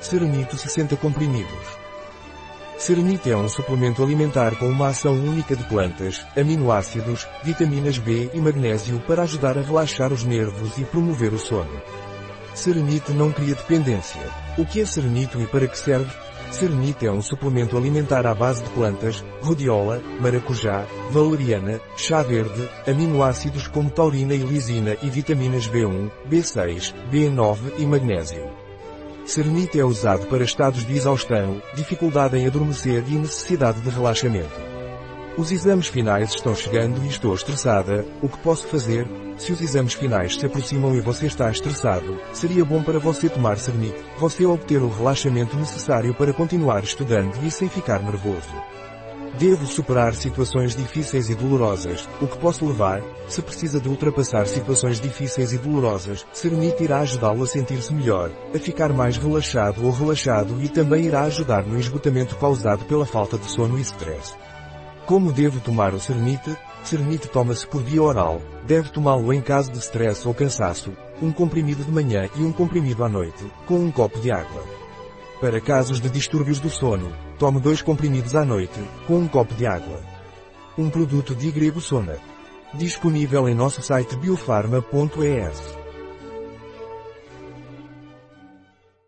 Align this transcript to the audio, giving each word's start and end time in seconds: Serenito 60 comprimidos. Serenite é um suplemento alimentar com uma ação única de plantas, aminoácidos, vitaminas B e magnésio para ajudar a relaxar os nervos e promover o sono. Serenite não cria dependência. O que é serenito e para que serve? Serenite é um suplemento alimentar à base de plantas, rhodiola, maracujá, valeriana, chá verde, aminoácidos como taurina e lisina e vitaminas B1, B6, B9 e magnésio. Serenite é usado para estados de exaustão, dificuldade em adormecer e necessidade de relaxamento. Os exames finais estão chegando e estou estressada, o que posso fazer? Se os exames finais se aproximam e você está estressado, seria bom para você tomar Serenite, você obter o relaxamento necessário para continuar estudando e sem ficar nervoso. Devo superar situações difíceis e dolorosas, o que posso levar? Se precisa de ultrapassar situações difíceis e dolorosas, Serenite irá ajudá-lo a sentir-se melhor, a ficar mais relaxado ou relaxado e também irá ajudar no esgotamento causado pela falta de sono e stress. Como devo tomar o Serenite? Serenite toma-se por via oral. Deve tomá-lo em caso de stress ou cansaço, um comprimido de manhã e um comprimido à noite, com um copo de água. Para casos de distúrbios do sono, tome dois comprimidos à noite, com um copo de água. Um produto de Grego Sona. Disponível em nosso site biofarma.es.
Serenito 0.00 0.56
60 0.56 0.96
comprimidos. 0.96 1.86
Serenite 2.78 3.30
é 3.30 3.36
um 3.36 3.48
suplemento 3.48 4.02
alimentar 4.02 4.54
com 4.56 4.68
uma 4.68 4.88
ação 4.88 5.14
única 5.14 5.56
de 5.56 5.64
plantas, 5.64 6.24
aminoácidos, 6.36 7.26
vitaminas 7.42 7.98
B 7.98 8.30
e 8.34 8.38
magnésio 8.38 9.00
para 9.06 9.22
ajudar 9.22 9.56
a 9.56 9.62
relaxar 9.62 10.12
os 10.12 10.22
nervos 10.22 10.76
e 10.78 10.84
promover 10.84 11.32
o 11.32 11.38
sono. 11.38 11.80
Serenite 12.54 13.12
não 13.12 13.32
cria 13.32 13.54
dependência. 13.54 14.20
O 14.58 14.64
que 14.64 14.80
é 14.80 14.86
serenito 14.86 15.40
e 15.40 15.46
para 15.46 15.66
que 15.66 15.78
serve? 15.78 16.10
Serenite 16.50 17.06
é 17.06 17.10
um 17.10 17.22
suplemento 17.22 17.76
alimentar 17.76 18.26
à 18.26 18.34
base 18.34 18.62
de 18.62 18.70
plantas, 18.70 19.24
rhodiola, 19.42 20.00
maracujá, 20.20 20.86
valeriana, 21.10 21.80
chá 21.96 22.22
verde, 22.22 22.68
aminoácidos 22.86 23.66
como 23.66 23.90
taurina 23.90 24.34
e 24.34 24.38
lisina 24.38 24.96
e 25.02 25.10
vitaminas 25.10 25.66
B1, 25.68 26.10
B6, 26.30 26.94
B9 27.10 27.58
e 27.78 27.86
magnésio. 27.86 28.65
Serenite 29.26 29.78
é 29.80 29.84
usado 29.84 30.26
para 30.28 30.44
estados 30.44 30.86
de 30.86 30.94
exaustão, 30.94 31.60
dificuldade 31.74 32.38
em 32.38 32.46
adormecer 32.46 33.02
e 33.08 33.16
necessidade 33.16 33.80
de 33.80 33.90
relaxamento. 33.90 34.54
Os 35.36 35.50
exames 35.50 35.88
finais 35.88 36.32
estão 36.32 36.54
chegando 36.54 37.04
e 37.04 37.08
estou 37.08 37.34
estressada, 37.34 38.06
o 38.22 38.28
que 38.28 38.38
posso 38.38 38.68
fazer? 38.68 39.04
Se 39.36 39.52
os 39.52 39.60
exames 39.60 39.94
finais 39.94 40.36
se 40.36 40.46
aproximam 40.46 40.94
e 40.94 41.00
você 41.00 41.26
está 41.26 41.50
estressado, 41.50 42.18
seria 42.32 42.64
bom 42.64 42.84
para 42.84 43.00
você 43.00 43.28
tomar 43.28 43.58
Serenite, 43.58 43.98
você 44.16 44.46
obter 44.46 44.80
o 44.80 44.88
relaxamento 44.88 45.56
necessário 45.56 46.14
para 46.14 46.32
continuar 46.32 46.84
estudando 46.84 47.36
e 47.44 47.50
sem 47.50 47.68
ficar 47.68 48.00
nervoso. 48.00 48.54
Devo 49.38 49.66
superar 49.66 50.14
situações 50.14 50.74
difíceis 50.74 51.28
e 51.28 51.34
dolorosas, 51.34 52.08
o 52.22 52.26
que 52.26 52.38
posso 52.38 52.66
levar? 52.66 53.02
Se 53.28 53.42
precisa 53.42 53.78
de 53.78 53.86
ultrapassar 53.86 54.46
situações 54.46 54.98
difíceis 54.98 55.52
e 55.52 55.58
dolorosas, 55.58 56.26
Serenite 56.32 56.84
irá 56.84 57.00
ajudá-lo 57.00 57.42
a 57.42 57.46
sentir-se 57.46 57.92
melhor, 57.92 58.30
a 58.54 58.58
ficar 58.58 58.94
mais 58.94 59.18
relaxado 59.18 59.84
ou 59.84 59.90
relaxado 59.90 60.56
e 60.62 60.70
também 60.70 61.04
irá 61.04 61.22
ajudar 61.24 61.66
no 61.66 61.78
esgotamento 61.78 62.34
causado 62.36 62.86
pela 62.86 63.04
falta 63.04 63.36
de 63.36 63.44
sono 63.44 63.78
e 63.78 63.82
stress. 63.82 64.34
Como 65.04 65.30
devo 65.30 65.60
tomar 65.60 65.92
o 65.92 66.00
Serenite? 66.00 66.56
Serenite 66.82 67.28
toma-se 67.28 67.66
por 67.66 67.82
via 67.82 68.02
oral. 68.02 68.40
Deve 68.66 68.88
tomá-lo 68.90 69.34
em 69.34 69.42
caso 69.42 69.70
de 69.70 69.78
stress 69.78 70.26
ou 70.26 70.32
cansaço, 70.32 70.92
um 71.20 71.30
comprimido 71.30 71.84
de 71.84 71.90
manhã 71.90 72.26
e 72.36 72.42
um 72.42 72.52
comprimido 72.52 73.04
à 73.04 73.08
noite, 73.08 73.44
com 73.66 73.78
um 73.80 73.90
copo 73.90 74.18
de 74.18 74.30
água. 74.30 74.75
Para 75.40 75.60
casos 75.60 76.00
de 76.00 76.08
distúrbios 76.08 76.60
do 76.60 76.70
sono, 76.70 77.12
tome 77.38 77.60
dois 77.60 77.82
comprimidos 77.82 78.34
à 78.34 78.42
noite, 78.42 78.80
com 79.06 79.18
um 79.18 79.28
copo 79.28 79.54
de 79.54 79.66
água. 79.66 80.00
Um 80.78 80.88
produto 80.88 81.34
de 81.34 81.50
Grego 81.50 81.80
Sona. 81.80 82.16
Disponível 82.72 83.46
em 83.46 83.54
nosso 83.54 83.82
site 83.82 84.16
biofarma.es. 84.16 85.85